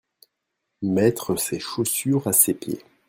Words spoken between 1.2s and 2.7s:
ses chaussures à ses